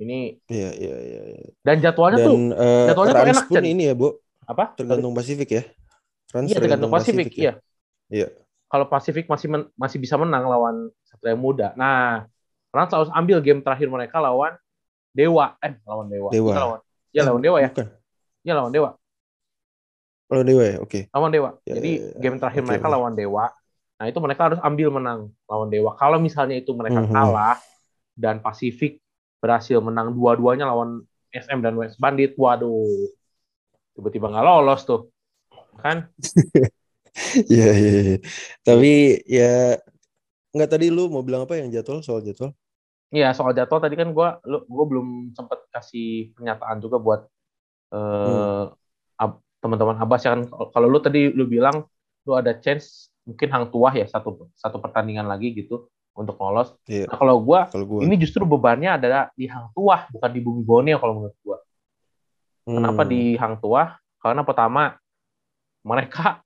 Ini 0.00 0.40
Iya, 0.50 0.70
iya, 0.74 0.96
iya. 0.98 1.22
iya. 1.36 1.50
Dan 1.62 1.78
jadwalnya 1.78 2.18
dan, 2.24 2.26
tuh 2.26 2.36
uh, 2.56 2.86
jadwalnya 2.90 3.14
tuh 3.14 3.28
enak 3.30 3.46
pun 3.46 3.64
ini 3.64 3.82
ya, 3.86 3.94
Bu. 3.94 4.08
Apa? 4.50 4.74
Tergantung 4.74 5.14
Pasifik 5.14 5.50
ya. 5.54 5.62
Rans 6.34 6.50
iya, 6.50 6.58
tergantung 6.58 6.90
Pasifik, 6.90 7.30
ya? 7.30 7.38
iya. 7.38 7.52
Iya. 8.10 8.26
Kalau 8.66 8.90
Pasifik 8.90 9.30
masih 9.30 9.46
men 9.46 9.62
masih 9.78 10.02
bisa 10.02 10.18
menang 10.18 10.50
lawan 10.50 10.90
Satria 11.06 11.38
Muda. 11.38 11.70
Nah, 11.78 12.26
Rans 12.74 12.90
harus 12.90 13.10
ambil 13.14 13.38
game 13.38 13.62
terakhir 13.62 13.86
mereka 13.86 14.18
lawan 14.18 14.58
Dewa. 15.14 15.54
Eh, 15.62 15.78
lawan 15.86 16.06
Dewa. 16.10 16.30
Dewa. 16.34 16.54
lawan 16.56 16.80
Iya 17.10 17.22
lawan 17.26 17.42
Dewa 17.42 17.58
ya. 17.58 17.70
Bukan. 17.74 17.88
Iya 18.46 18.52
lawan 18.56 18.72
Dewa. 18.72 18.90
Lawan 20.30 20.46
Dewa 20.46 20.62
ya, 20.62 20.76
oke. 20.78 20.88
Okay. 20.88 21.02
Lawan 21.10 21.30
Dewa. 21.34 21.50
Ya, 21.66 21.74
Jadi 21.76 21.92
ya, 21.98 22.06
ya. 22.06 22.20
game 22.22 22.38
terakhir 22.38 22.62
okay, 22.62 22.68
mereka 22.70 22.86
lawan 22.86 23.14
Dewa. 23.18 23.46
Nah 24.00 24.06
itu 24.08 24.18
mereka 24.22 24.42
harus 24.48 24.60
ambil 24.62 24.88
menang 24.94 25.20
lawan 25.50 25.68
Dewa. 25.68 25.92
Kalau 25.98 26.18
misalnya 26.22 26.56
itu 26.56 26.72
mereka 26.72 27.02
mm-hmm. 27.02 27.14
kalah 27.14 27.58
dan 28.14 28.38
Pasifik 28.40 29.02
berhasil 29.42 29.80
menang 29.82 30.14
dua-duanya 30.14 30.68
lawan 30.68 31.04
SM 31.34 31.62
dan 31.62 31.78
West 31.78 31.96
Bandit, 31.96 32.34
waduh, 32.36 33.08
tiba-tiba 33.94 34.28
nggak 34.28 34.44
lolos 34.44 34.82
tuh, 34.86 35.10
kan? 35.78 36.06
Iya, 37.50 37.68
iya, 37.74 37.90
iya. 38.06 38.18
Tapi 38.62 39.18
ya 39.26 39.76
nggak 40.54 40.70
tadi 40.70 40.94
lu 40.94 41.10
mau 41.10 41.26
bilang 41.26 41.42
apa 41.42 41.58
yang 41.58 41.68
jadwal 41.74 42.06
soal 42.06 42.22
jadwal? 42.22 42.54
Iya 43.10 43.34
soal 43.34 43.50
jadwal 43.58 43.82
tadi 43.82 43.98
kan 43.98 44.14
gue 44.14 44.28
gue 44.46 44.84
belum 44.86 45.34
sempat 45.34 45.66
kasih 45.74 46.30
pernyataan 46.38 46.78
juga 46.78 47.02
buat 47.02 47.20
uh, 47.90 48.70
hmm. 48.70 49.34
teman-teman 49.58 49.98
Abbas 49.98 50.22
ya 50.22 50.38
kan 50.38 50.46
kalau 50.70 50.86
lu 50.86 51.02
tadi 51.02 51.28
lu 51.34 51.44
bilang 51.50 51.84
lu 52.22 52.32
ada 52.38 52.54
chance 52.62 53.10
mungkin 53.26 53.50
hang 53.50 53.66
tuah 53.68 53.92
ya 53.98 54.06
satu 54.06 54.48
satu 54.54 54.78
pertandingan 54.78 55.26
lagi 55.26 55.50
gitu 55.52 55.90
untuk 56.14 56.36
lolos. 56.38 56.74
Iya. 56.86 57.06
Nah, 57.10 57.16
kalau 57.18 57.36
gue 57.42 57.60
ini 58.06 58.14
justru 58.18 58.42
bebannya 58.46 58.98
adalah 58.98 59.30
di 59.34 59.50
hang 59.50 59.70
tuah 59.74 60.06
bukan 60.10 60.30
di 60.30 60.40
bumi 60.42 60.62
Borneo 60.62 60.96
kalau 61.02 61.14
menurut 61.18 61.36
gue. 61.42 61.58
Hmm. 62.70 62.76
Kenapa 62.78 63.02
di 63.06 63.34
hang 63.34 63.58
tuah? 63.58 63.98
Karena 64.22 64.42
pertama 64.46 64.94
mereka 65.82 66.44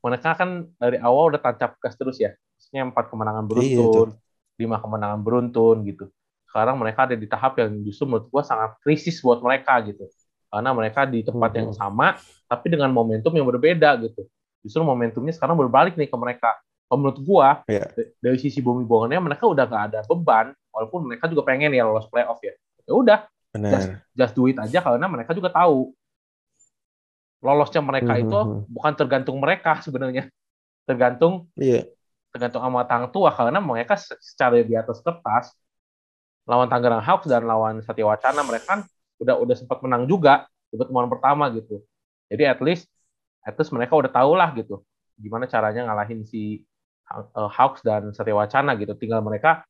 mereka 0.00 0.36
kan 0.36 0.68
dari 0.80 0.96
awal 1.00 1.32
udah 1.32 1.40
tancap 1.40 1.76
gas 1.80 1.96
terus 1.96 2.20
ya. 2.20 2.32
Maksudnya 2.56 2.82
empat 2.88 3.04
kemenangan 3.08 3.44
beruntun. 3.48 4.08
Iya, 4.12 4.29
lima 4.60 4.76
kemenangan 4.76 5.20
beruntun 5.24 5.80
gitu. 5.88 6.12
Sekarang 6.44 6.76
mereka 6.76 7.08
ada 7.08 7.16
di 7.16 7.24
tahap 7.24 7.56
yang 7.56 7.80
justru 7.80 8.04
menurut 8.04 8.28
gue 8.28 8.42
sangat 8.44 8.76
krisis 8.84 9.24
buat 9.24 9.40
mereka 9.40 9.80
gitu. 9.88 10.04
Karena 10.50 10.70
mereka 10.76 11.06
di 11.08 11.24
tempat 11.24 11.50
yang 11.56 11.70
hmm. 11.72 11.78
sama, 11.78 12.18
tapi 12.44 12.66
dengan 12.68 12.92
momentum 12.92 13.32
yang 13.32 13.48
berbeda 13.48 13.96
gitu. 14.04 14.28
Justru 14.60 14.82
momentumnya 14.84 15.32
sekarang 15.32 15.56
berbalik 15.56 15.96
nih 15.96 16.10
ke 16.10 16.16
mereka. 16.18 16.58
Kalau 16.90 17.06
menurut 17.06 17.22
gue, 17.22 17.48
yeah. 17.70 17.86
dari 18.18 18.36
sisi 18.36 18.58
bumi 18.58 18.82
bohongnya 18.82 19.22
mereka 19.22 19.46
udah 19.46 19.62
gak 19.62 19.82
ada 19.94 19.98
beban, 20.10 20.50
walaupun 20.74 21.06
mereka 21.06 21.30
juga 21.30 21.46
pengen 21.46 21.70
ya 21.70 21.86
lolos 21.86 22.10
playoff 22.10 22.42
ya. 22.42 22.50
Ya 22.82 22.92
udah, 22.98 23.18
just, 23.54 23.88
just 24.10 24.34
do 24.34 24.50
it 24.50 24.58
aja 24.58 24.82
karena 24.82 25.06
mereka 25.06 25.30
juga 25.30 25.54
tahu 25.54 25.94
lolosnya 27.40 27.78
mereka 27.78 28.12
mm 28.12 28.18
-hmm. 28.18 28.26
itu 28.26 28.38
hmm, 28.42 28.50
hmm. 28.50 28.64
bukan 28.74 28.92
tergantung 28.98 29.38
mereka 29.38 29.78
sebenarnya, 29.86 30.26
tergantung 30.82 31.46
yeah 31.54 31.86
tergantung 32.30 32.62
sama 32.62 32.86
Tang 32.86 33.10
Tua 33.10 33.34
karena 33.34 33.58
mereka 33.58 33.98
secara 33.98 34.58
di 34.62 34.74
atas 34.74 35.02
kertas 35.02 35.54
lawan 36.46 36.66
Tangerang 36.70 37.02
Hawks 37.02 37.26
dan 37.26 37.46
lawan 37.46 37.82
Satya 37.82 38.06
Wacana 38.06 38.42
mereka 38.46 38.66
kan 38.78 38.80
udah 39.20 39.36
udah 39.38 39.56
sempat 39.58 39.82
menang 39.84 40.08
juga 40.08 40.48
di 40.72 40.78
pertemuan 40.78 41.10
pertama 41.10 41.50
gitu. 41.52 41.82
Jadi 42.30 42.42
at 42.46 42.60
least 42.62 42.86
at 43.44 43.54
least 43.58 43.74
mereka 43.74 43.98
udah 43.98 44.10
tahu 44.10 44.32
lah 44.38 44.50
gitu 44.54 44.82
gimana 45.20 45.44
caranya 45.44 45.84
ngalahin 45.84 46.24
si 46.24 46.64
uh, 47.12 47.50
Hawks 47.52 47.84
dan 47.84 48.10
Satya 48.16 48.32
Wacana 48.32 48.72
gitu. 48.80 48.96
Tinggal 48.96 49.20
mereka 49.20 49.62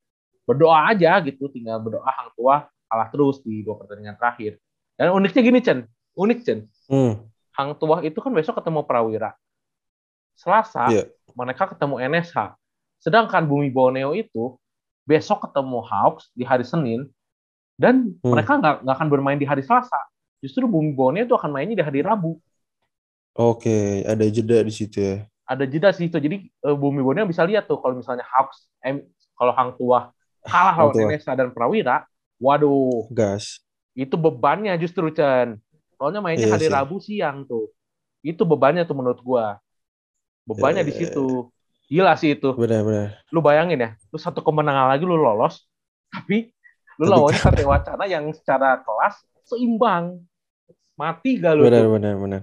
berdoa 0.47 0.95
aja 0.95 1.19
gitu, 1.27 1.51
tinggal 1.51 1.83
berdoa 1.83 2.07
Hang 2.07 2.31
Tua 2.39 2.65
kalah 2.91 3.09
terus 3.11 3.39
di 3.43 3.63
dua 3.63 3.79
pertandingan 3.79 4.19
terakhir. 4.19 4.59
Dan 4.99 5.15
uniknya 5.15 5.43
gini 5.43 5.59
Chen, 5.63 5.79
unik 6.19 6.39
Chen. 6.43 6.59
Hmm. 6.91 7.31
Hang 7.55 7.79
Tuah 7.79 8.01
itu 8.03 8.19
kan 8.19 8.35
besok 8.35 8.59
ketemu 8.59 8.83
Prawira. 8.87 9.35
Selasa 10.41 10.89
Iya. 10.89 11.05
mereka 11.37 11.69
ketemu 11.69 12.01
NSH. 12.01 12.57
Sedangkan 12.97 13.45
Bumi 13.45 13.69
Borneo 13.69 14.17
itu 14.17 14.57
besok 15.05 15.45
ketemu 15.45 15.85
Hawks 15.85 16.33
di 16.33 16.49
hari 16.49 16.65
Senin 16.65 17.05
dan 17.77 18.17
Hmm. 18.25 18.33
mereka 18.33 18.57
nggak 18.57 18.77
nggak 18.85 18.97
akan 18.97 19.09
bermain 19.13 19.37
di 19.37 19.45
hari 19.45 19.61
Selasa. 19.61 20.01
Justru 20.41 20.65
Bumi 20.65 20.97
Borneo 20.97 21.29
itu 21.29 21.37
akan 21.37 21.53
mainnya 21.53 21.77
di 21.77 21.85
hari 21.85 22.01
Rabu. 22.01 22.41
Oke, 23.37 24.03
ada 24.05 24.25
jeda 24.27 24.61
di 24.65 24.73
situ 24.75 24.99
ya. 25.01 25.17
Ada 25.47 25.65
jeda 25.69 25.91
sih 25.93 26.09
itu. 26.09 26.17
Jadi 26.19 26.37
eh, 26.49 26.77
Bumi 26.77 27.01
Borneo 27.05 27.29
bisa 27.29 27.45
lihat 27.45 27.69
tuh 27.69 27.79
kalau 27.81 27.99
misalnya 28.01 28.25
Hawks, 28.27 28.69
eh, 28.85 29.05
kalau 29.37 29.53
Hang 29.53 29.77
Tuah 29.77 30.13
kalah 30.45 30.73
lawan. 30.73 31.13
NSH 31.13 31.37
dan 31.37 31.49
Prawira, 31.53 32.09
waduh, 32.41 33.05
Gas. 33.13 33.61
itu 33.93 34.17
bebannya 34.17 34.73
justru 34.81 35.13
Chan. 35.13 35.61
Soalnya 36.01 36.25
mainnya 36.25 36.49
Iya 36.49 36.55
hari 36.57 36.67
sih. 36.69 36.73
Rabu 36.73 36.97
siang 36.97 37.45
tuh. 37.45 37.69
Itu 38.25 38.49
bebannya 38.49 38.89
tuh 38.89 38.97
menurut 38.97 39.21
gua. 39.21 39.61
Bebannya 40.51 40.83
di 40.83 40.93
Iya. 40.93 41.01
situ. 41.07 41.27
Gila 41.87 42.15
sih 42.15 42.35
itu. 42.35 42.51
Benar-benar. 42.55 43.19
Lu 43.31 43.39
bayangin 43.41 43.79
ya, 43.79 43.91
lu 44.09 44.19
satu 44.19 44.41
kemenangan 44.41 44.91
lagi 44.91 45.03
lu 45.03 45.15
lolos, 45.15 45.67
tapi 46.09 46.55
lu 46.97 47.05
Tapi 47.05 47.11
lawannya 47.11 47.41
Satya 47.47 47.67
Wacana 47.67 48.05
yang 48.07 48.25
secara 48.31 48.79
kelas 48.79 49.15
seimbang. 49.43 50.23
Mati 50.95 51.41
gak 51.41 51.57
lu 51.57 51.65
Benar, 51.67 51.83
tuh? 51.83 51.91
benar, 51.97 52.15
benar. 52.21 52.43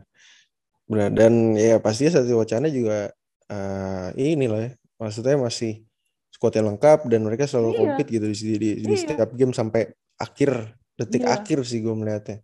Benar. 0.87 1.09
Dan 1.13 1.33
ya 1.53 1.77
pastinya 1.77 2.19
Satya 2.19 2.35
Wacana 2.35 2.67
juga 2.67 3.11
eh 3.47 4.07
ini 4.17 4.49
lah 4.49 4.61
ya. 4.65 4.71
Maksudnya 4.97 5.37
masih 5.37 5.85
squadnya 6.27 6.65
lengkap 6.67 7.05
dan 7.07 7.21
mereka 7.23 7.45
selalu 7.45 7.71
Iya. 7.71 7.79
compete 7.79 8.09
gitu 8.11 8.25
di, 8.27 8.35
di, 8.35 8.69
di 8.81 8.87
Iya. 8.89 8.97
setiap 8.99 9.29
game 9.31 9.53
sampai 9.53 9.87
akhir 10.17 10.73
detik 10.97 11.23
Iya. 11.23 11.37
akhir 11.39 11.57
sih 11.63 11.79
gue 11.79 11.93
melihatnya. 11.93 12.41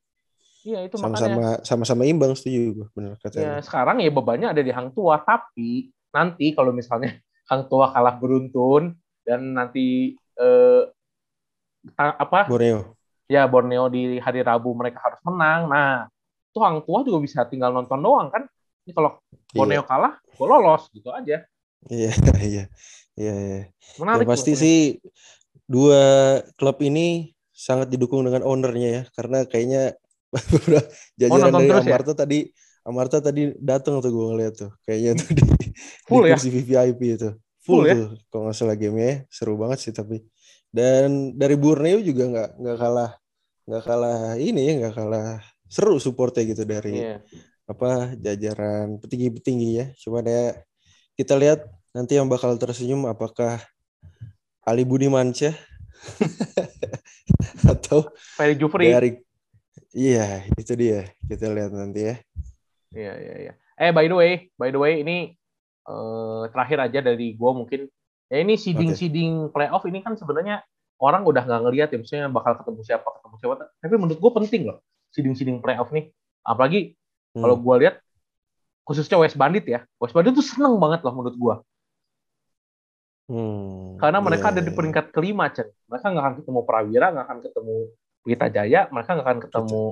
Iya 0.63 0.79
itu 0.87 0.95
makanya. 0.99 1.19
Sama-sama 1.19 1.45
sama-sama 1.67 2.03
imbang 2.07 2.33
setuju 2.39 2.83
gue 2.83 2.87
benar 2.95 3.19
kata 3.19 3.35
Ya, 3.35 3.53
sekarang 3.59 3.99
ya 3.99 4.09
bebannya 4.09 4.47
ada 4.55 4.63
di 4.63 4.71
Hang 4.71 4.95
Tua, 4.95 5.19
tapi 5.19 5.91
nanti 6.15 6.55
kalau 6.55 6.71
misalnya 6.71 7.19
Hang 7.51 7.67
Tua 7.67 7.91
kalah 7.91 8.15
beruntun 8.15 8.95
dan 9.27 9.55
nanti 9.55 10.15
eh, 10.39 10.83
apa 11.99 12.47
Borneo. 12.47 12.95
ya 13.27 13.43
Borneo 13.43 13.91
di 13.91 14.17
hari 14.23 14.39
Rabu 14.39 14.71
mereka 14.71 15.03
harus 15.03 15.19
menang. 15.27 15.67
Nah, 15.67 16.07
itu 16.47 16.59
Hang 16.63 16.79
Tua 16.87 17.03
juga 17.03 17.19
bisa 17.19 17.43
tinggal 17.43 17.75
nonton 17.75 17.99
doang 17.99 18.31
kan. 18.31 18.47
Ini 18.87 18.91
kalau 18.95 19.19
Borneo 19.51 19.83
kalah, 19.83 20.19
gue 20.23 20.47
lolos 20.47 20.87
gitu 20.95 21.11
aja. 21.11 21.43
Iya, 21.91 22.11
iya. 22.39 22.63
Iya, 23.13 23.33
iya. 23.35 23.61
Menarik. 23.99 24.25
Ya 24.25 24.31
pasti 24.31 24.51
sih 24.55 24.77
dua 25.67 26.39
klub 26.55 26.79
ini 26.81 27.35
sangat 27.53 27.91
didukung 27.93 28.25
dengan 28.25 28.43
ownernya 28.43 28.89
ya 28.89 29.03
karena 29.13 29.45
kayaknya 29.45 29.95
jajaran 31.19 31.49
nonton 31.49 31.61
dari 31.61 31.69
terus 31.69 31.85
ya? 31.85 31.91
Amarta 31.93 32.13
tadi 32.15 32.39
Amarta 32.83 33.17
tadi 33.23 33.41
datang 33.63 34.03
tuh 34.03 34.11
gue 34.11 34.25
ngeliat 34.35 34.53
tuh 34.59 34.71
kayaknya 34.83 35.11
tuh 35.15 35.29
di, 35.31 35.43
Full 36.11 36.23
di 36.23 36.29
ya? 36.29 36.35
kursi 36.35 36.49
VVIP 36.51 37.01
itu 37.15 37.29
Full 37.63 37.79
full, 37.79 37.83
ya? 37.87 37.93
tuh 37.95 38.09
kalau 38.27 38.41
nggak 38.49 38.57
salah 38.59 38.75
gamenya 38.75 39.13
seru 39.31 39.55
banget 39.55 39.79
sih 39.79 39.93
tapi 39.95 40.19
dan 40.67 41.31
dari 41.37 41.55
Borneo 41.55 42.03
juga 42.03 42.27
nggak 42.27 42.49
nggak 42.59 42.77
kalah 42.77 43.11
nggak 43.63 43.83
kalah 43.87 44.21
ini 44.35 44.61
ya 44.67 44.73
nggak 44.83 44.95
kalah 44.99 45.39
seru 45.71 45.95
supportnya 45.97 46.43
gitu 46.43 46.67
dari 46.67 46.99
Iya. 46.99 47.17
apa 47.63 48.13
jajaran 48.19 48.99
petinggi-petinggi 48.99 49.69
ya. 49.71 49.85
Cuman 49.95 50.27
ya 50.27 50.59
kita 51.15 51.39
lihat 51.39 51.63
nanti 51.95 52.19
yang 52.19 52.27
bakal 52.27 52.53
tersenyum 52.59 53.07
apakah 53.07 53.63
Ali 54.67 54.83
Budi 54.83 55.07
Mansyah 55.07 55.55
atau 57.73 58.11
Ferry 58.35 58.59
Jufri. 58.59 58.91
dari 58.91 59.09
Iya, 59.93 60.45
itu 60.57 60.73
dia. 60.77 61.09
Kita 61.25 61.49
lihat 61.49 61.73
nanti 61.73 62.01
ya. 62.13 62.15
Iya, 62.93 63.13
iya, 63.17 63.35
iya. 63.49 63.53
Eh, 63.77 63.89
by 63.89 64.05
the 64.05 64.17
way, 64.17 64.31
by 64.57 64.69
the 64.69 64.77
way, 64.77 65.01
ini 65.01 65.33
eh, 65.83 66.43
terakhir 66.53 66.77
aja 66.89 66.99
dari 67.01 67.33
gue 67.33 67.51
mungkin. 67.53 67.89
Ya 68.29 68.41
ini 68.41 68.57
seeding-seeding 68.57 69.53
playoff 69.53 69.85
ini 69.85 70.01
kan 70.01 70.17
sebenarnya 70.17 70.65
orang 70.97 71.25
udah 71.25 71.43
nggak 71.45 71.61
ngelihat 71.69 71.89
ya, 71.93 71.99
misalnya 72.01 72.29
bakal 72.33 72.57
ketemu 72.57 72.81
siapa, 72.85 73.05
ketemu 73.05 73.35
siapa. 73.41 73.53
Tapi 73.81 73.95
menurut 73.97 74.19
gue 74.21 74.31
penting 74.41 74.61
loh, 74.69 74.77
seeding-seeding 75.13 75.61
playoff 75.61 75.89
nih. 75.93 76.09
Apalagi 76.45 76.97
Hmm. 77.33 77.41
kalau 77.41 77.57
gue 77.57 77.75
lihat, 77.81 77.97
khususnya 78.85 79.17
West 79.17 79.33
Bandit 79.41 79.65
ya. 79.65 79.81
West 79.97 80.13
Bandit 80.13 80.37
tuh 80.37 80.45
seneng 80.45 80.77
banget 80.77 81.01
loh 81.01 81.17
menurut 81.17 81.33
gue. 81.33 81.55
Hmm, 83.25 83.97
Karena 83.97 84.19
mereka 84.21 84.51
iya, 84.51 84.59
ada 84.59 84.61
di 84.61 84.69
iya. 84.69 84.77
peringkat 84.77 85.05
kelima, 85.09 85.49
Chen. 85.49 85.65
Mereka 85.89 86.05
nggak 86.13 86.23
akan 86.23 86.35
ketemu 86.43 86.59
Prawira, 86.61 87.07
nggak 87.09 87.25
akan 87.25 87.39
ketemu 87.41 87.75
Pelita 88.23 88.47
Jaya, 88.47 88.87
mereka 88.89 89.15
nggak 89.15 89.27
akan 89.27 89.39
ketemu 89.43 89.83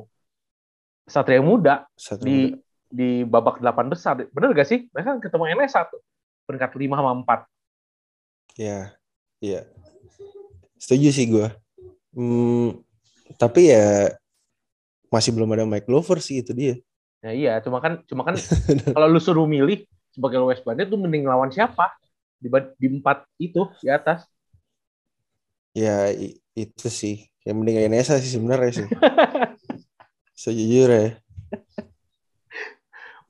Satria 1.05 1.41
Muda 1.43 1.85
Satu 1.95 2.25
di 2.25 2.31
muda. 2.31 2.57
di 2.91 3.23
babak 3.27 3.59
delapan 3.59 3.87
besar. 3.91 4.15
Bener 4.31 4.51
gak 4.55 4.67
sih? 4.67 4.87
Mereka 4.91 5.19
ketemu 5.23 5.43
NS 5.55 5.73
satu 5.75 5.97
peringkat 6.47 6.71
lima 6.79 6.99
sama 6.99 7.11
empat. 7.15 7.39
Iya, 8.59 8.95
iya. 9.39 9.61
Setuju 10.75 11.09
sih 11.13 11.25
gue. 11.29 11.47
Hmm, 12.11 12.83
tapi 13.39 13.71
ya 13.71 14.11
masih 15.11 15.31
belum 15.35 15.51
ada 15.55 15.63
Mike 15.67 15.87
Glover 15.87 16.19
sih 16.19 16.43
itu 16.43 16.51
dia. 16.51 16.75
Ya 17.21 17.31
iya, 17.31 17.53
cuma 17.61 17.79
kan 17.79 18.01
cuma 18.09 18.25
kan 18.27 18.35
kalau 18.95 19.07
lu 19.07 19.21
suruh 19.21 19.45
milih 19.47 19.85
sebagai 20.11 20.41
West 20.43 20.65
Bandit 20.67 20.89
tuh 20.91 20.99
mending 20.99 21.23
lawan 21.23 21.53
siapa? 21.53 21.93
Di, 22.41 22.49
di 22.81 22.87
empat 22.99 23.23
itu 23.39 23.69
di 23.79 23.87
atas. 23.87 24.27
Ya 25.71 26.11
itu 26.55 26.87
sih. 26.91 27.30
Yang 27.41 27.55
mending 27.57 27.77
NSA 27.89 28.15
sih 28.21 28.31
sebenarnya 28.37 28.71
sih. 28.83 28.87
Sejujurnya. 30.41 31.01
ya. 31.01 31.11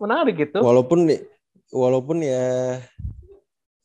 Menarik 0.01 0.35
itu. 0.49 0.59
Walaupun 0.59 1.07
walaupun 1.71 2.17
ya 2.25 2.79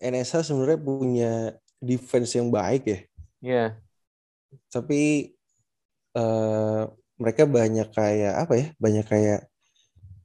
NSA 0.01 0.43
sebenarnya 0.43 0.81
punya 0.81 1.33
defense 1.79 2.35
yang 2.35 2.49
baik 2.51 2.83
ya. 2.89 2.99
Iya. 3.43 3.67
Tapi 4.73 5.33
eh, 6.17 6.83
mereka 7.17 7.43
banyak 7.47 7.89
kayak 7.93 8.35
apa 8.49 8.53
ya? 8.57 8.67
Banyak 8.81 9.05
kayak 9.07 9.41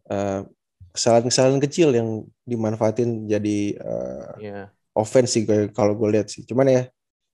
eh, 0.10 0.42
kesalahan-kesalahan 0.92 1.62
kecil 1.64 1.94
yang 1.96 2.10
dimanfaatin 2.44 3.28
jadi 3.30 3.60
eh, 3.78 4.30
Iya. 4.42 4.62
offense 4.98 5.38
sih 5.38 5.44
kalau 5.76 5.94
gue 5.96 6.10
lihat 6.18 6.28
sih. 6.32 6.44
Cuman 6.48 6.68
ya 6.68 6.82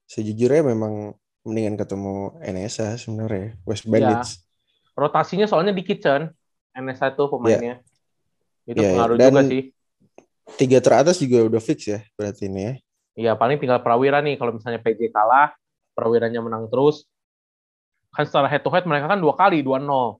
sejujurnya 0.08 0.64
memang 0.66 1.14
mendingan 1.42 1.76
ketemu 1.76 2.14
NSA 2.40 2.98
sebenarnya 2.98 3.56
West 3.62 3.84
Bandits. 3.84 4.42
Rotasinya 4.94 5.46
soalnya 5.46 5.70
di 5.70 5.82
kitchen. 5.82 6.30
NS 6.74 7.00
itu 7.02 7.24
pemainnya. 7.26 7.82
Itu 8.62 8.78
Iya, 8.78 8.86
iya. 8.86 8.90
pengaruh 8.94 9.16
Dan- 9.18 9.30
juga 9.34 9.42
sih. 9.50 9.62
Tiga 10.48 10.78
teratas 10.80 11.20
juga 11.20 11.44
udah 11.44 11.60
fix 11.60 11.84
ya 11.84 12.00
berarti 12.16 12.48
ini 12.48 12.60
ya. 12.60 12.74
Iya, 13.18 13.32
paling 13.34 13.58
tinggal 13.58 13.82
Prawira 13.82 14.22
nih. 14.22 14.38
Kalau 14.38 14.56
misalnya 14.56 14.80
PJ 14.80 15.10
kalah, 15.10 15.52
Prawiranya 15.92 16.40
menang 16.40 16.70
terus. 16.70 17.04
Kan 18.14 18.24
secara 18.24 18.48
head 18.48 18.62
to 18.62 18.70
head 18.70 18.86
mereka 18.86 19.10
kan 19.10 19.20
dua 19.20 19.34
kali, 19.34 19.60
2-0. 19.60 20.16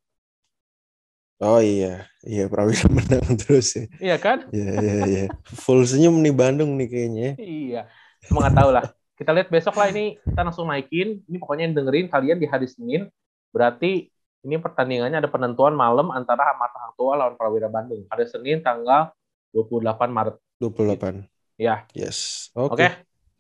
Oh 1.39 1.61
iya, 1.63 2.11
iya 2.27 2.51
Prawira 2.51 2.91
menang 2.99 3.39
terus 3.39 3.79
ya. 3.79 3.85
Iya 4.03 4.17
kan? 4.19 4.39
Iya 4.51 4.71
iya 4.75 4.95
iya. 5.07 5.25
Full 5.47 5.87
senyum 5.87 6.19
nih 6.21 6.35
Bandung 6.35 6.75
nih 6.77 6.89
kayaknya. 6.91 7.31
Iya. 7.39 7.81
Cuma 8.27 8.43
nggak 8.45 8.57
tahu 8.59 8.71
lah. 8.75 8.85
Kita 9.19 9.35
lihat 9.35 9.51
besok 9.51 9.75
lah 9.75 9.91
ini 9.91 10.15
kita 10.23 10.41
langsung 10.47 10.71
naikin. 10.71 11.27
Ini 11.27 11.37
pokoknya 11.43 11.67
yang 11.67 11.75
dengerin 11.75 12.07
kalian 12.07 12.39
di 12.39 12.47
hari 12.47 12.71
Senin. 12.71 13.11
Berarti 13.51 14.07
ini 14.47 14.55
pertandingannya 14.63 15.19
ada 15.19 15.27
penentuan 15.27 15.75
malam 15.75 16.15
antara 16.15 16.55
Mata 16.55 16.79
Hang 16.79 16.95
Tua 16.95 17.19
lawan 17.19 17.35
Prawira 17.35 17.67
Bandung. 17.67 18.07
Hari 18.07 18.31
Senin 18.31 18.63
tanggal 18.63 19.11
28 19.51 20.15
Maret. 20.15 20.39
28. 20.63 21.27
Ya, 21.59 21.83
Yes. 21.91 22.49
oke. 22.55 22.79
Oke. 22.79 22.87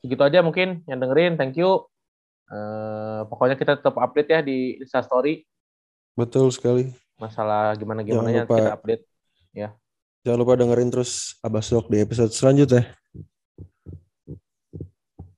Segitu 0.02 0.22
aja 0.26 0.42
mungkin 0.42 0.82
yang 0.90 0.98
dengerin. 0.98 1.38
Thank 1.38 1.54
you. 1.62 1.86
Eh, 2.50 3.20
pokoknya 3.30 3.54
kita 3.54 3.78
tetap 3.78 3.94
update 3.94 4.30
ya 4.34 4.40
di 4.42 4.82
Insta 4.82 4.98
Story. 5.06 5.46
Betul 6.18 6.50
sekali. 6.50 6.90
Masalah 7.14 7.78
gimana-gimana 7.78 8.42
kita 8.42 8.74
update. 8.74 9.06
Jangan 10.26 10.38
lupa 10.42 10.58
dengerin 10.58 10.90
terus 10.90 11.38
Abasok 11.46 11.94
di 11.94 12.02
episode 12.02 12.34
selanjutnya. 12.34 12.97